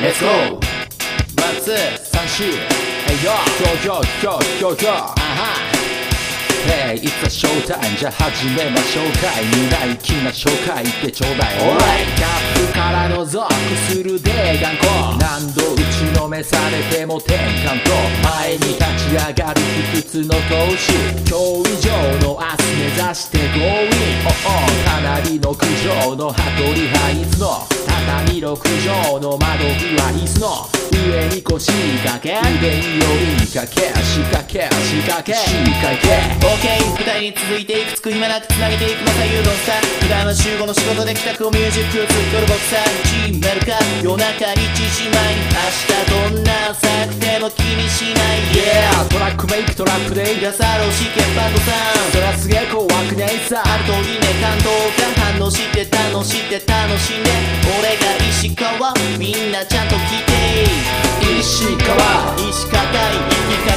[0.00, 0.28] Let's go.
[0.28, 3.34] ワンツー三四 Hey yo.
[3.58, 4.94] Yo yo yo yo yo.
[4.94, 5.58] あは
[6.68, 9.40] Hey, it's a show time じゃあ始めましょうか。
[9.40, 10.84] い未来気な紹介。
[10.84, 11.56] ってちょうだい。
[11.58, 12.14] Alright.
[12.14, 12.26] キャ
[12.62, 13.52] ップからのゾック
[13.92, 14.86] するで頑固。
[15.18, 17.90] 何度打ちのめされても転換と。
[18.22, 20.38] 前に立ち上がる不屈の投
[20.78, 20.92] 資。
[21.26, 21.90] 今日以上
[22.22, 23.90] の明日目指して Going
[24.84, 31.70] かなりの苦情の羽鳥ハイツの畳6畳の窓際椅子の上に腰
[32.02, 32.34] 掛け。
[32.58, 33.06] 腕に寄
[33.40, 33.92] りかけ。
[34.02, 34.68] 仕掛け。
[34.82, 35.34] 仕掛け。
[35.34, 36.38] 仕掛け。
[36.48, 57.30] OK 舞台に続いていくつく暇なく繋げていくまた誘導スター普段は週5の仕事で帰宅をミュージックを作るボクサーチームなるか夜中1時前に明日どんな朝くても気にしない Yeah トラックメイクトラップでガサロ試験バンドさんそりゃすげえ怖くねえさある通りね感動が反応して楽して楽しんで
[57.78, 60.87] 俺が石川みんなちゃんと聞いて
[61.40, 63.76] 石川石堅い生き方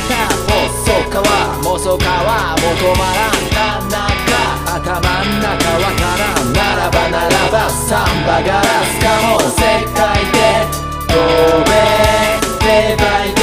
[0.50, 1.24] 細川
[1.64, 3.58] 妄想川も止まらん田
[3.90, 3.96] 中
[4.76, 9.60] 頭ん中わからんならばならばサンバガラスかも世
[9.94, 10.00] 界
[10.32, 10.38] で
[11.08, 11.14] 飛
[11.66, 11.72] べ
[12.66, 13.41] デバイ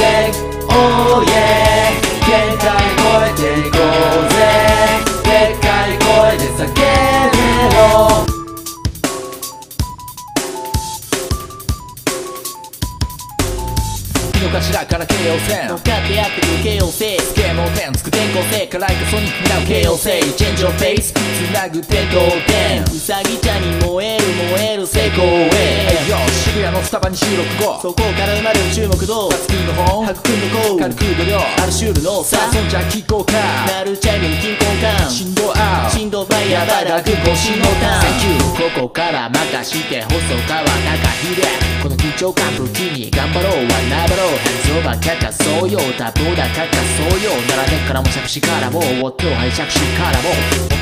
[15.19, 21.17] 京王線乗っかってやってくる京王星ゲームを点つく転校生からイカソニックな京王星チェンジオフェイスつ
[21.51, 24.23] なぐ点と点うさぎちゃんに燃える
[24.55, 26.15] 燃える成功えへよ
[26.49, 27.79] 渋谷のスタバに収録後。
[27.81, 29.29] そこから生まれる注目度。
[29.29, 32.37] バツキンの本白くんの子軽く度量あるシュールのさ。
[32.37, 33.33] さあそんじゃ聞こうか。
[33.67, 40.17] なるチャイムに金婚感振動アウ振動ファイヤーバラグ更新のターンここから任して細
[40.49, 40.73] 川高
[41.21, 50.33] 秀この緊張感武器に頑張ろうはなばろうハンズオーバーかかそうよ多忙だかかそうよならねからも着手からも夫を拝借しからも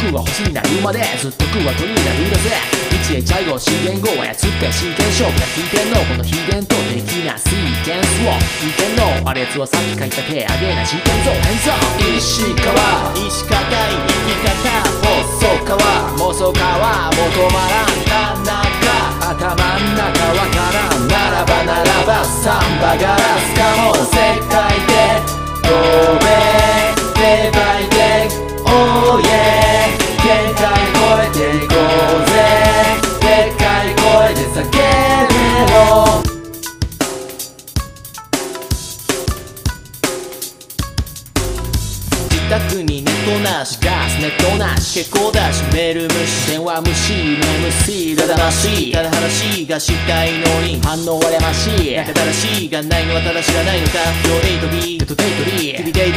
[0.08, 8.31] 僕は星になるまでずっと食は鳥になるんだぜ一へチャイゴ資源語を操って真剣勝負が聞いてんのこの秘伝と的なシーケンスを
[8.64, 11.75] 聞いてんのあれやつはさっき書いた手上げな真剣像変装
[12.16, 15.81] 石川石堅い生き方放送細川
[16.18, 18.13] 妄想川も止まらん田
[18.44, 18.53] 中
[19.31, 24.13] 頭ん中わからんならばならばサンバガラスカモン世
[24.50, 24.53] 界
[24.85, 24.94] で
[25.63, 25.67] 飛
[26.22, 26.25] べ
[27.17, 27.97] デバイデ
[28.66, 30.62] Oh yeah 限界
[30.94, 32.31] 超えていこうぜ
[33.19, 35.34] でっかい声で叫べ
[35.73, 36.22] ろ
[42.29, 42.97] 自宅に
[43.28, 45.04] トなしガスネットなし。
[45.04, 45.62] 結構だし。
[45.74, 46.52] メール無視。
[46.52, 47.14] 電話無視。
[47.36, 48.94] の MC だだましい。
[48.94, 50.80] ただ話がしたいのに。
[50.82, 51.96] 反応はやましい。
[51.98, 54.00] なんか正しいがないのはただ知らないのか。
[54.24, 56.16] Your A と B デートデートリ日々デイト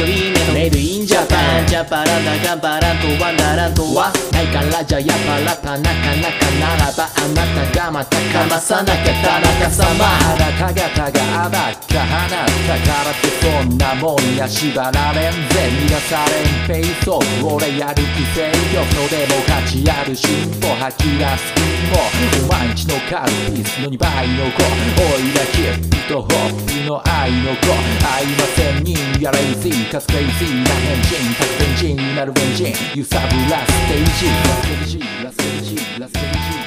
[1.81, 20.29] ャパランダガンバラとワンダランとはないからじゃやっぱラパなかなかならばあなたがまたかまさなきゃ田中様あなた方があばっか放ったからってそんなもんや縛られんぜ乱されんフェイスオフ俺やる気制御のでも価値ある進
[20.61, 24.61] 歩吐き出すもお前んちのカルピスの2倍の子
[25.01, 26.29] おいらキップとホッ
[26.67, 27.73] プの愛の子
[28.05, 36.61] 会いませんにやレイジーかつクレイジーな変人各天人になるベンジン揺さぶらステージラステージラステージラステージ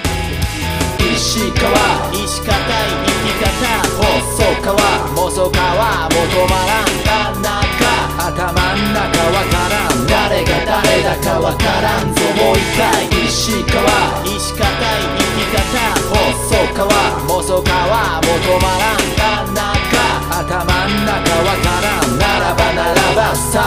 [1.14, 1.72] 石川
[2.12, 2.58] 石堅い
[3.06, 3.50] 生き方
[4.00, 4.02] 細
[4.62, 4.72] 川
[5.14, 7.08] 妄想川も止まらん田
[7.40, 7.48] 中
[8.26, 9.00] 頭ん中
[9.30, 13.84] わからん誰が誰だかわからんぞもう一回石川
[14.24, 15.62] 石堅い生き方
[16.10, 16.88] 細川
[17.28, 19.03] 妄想川も止まらん。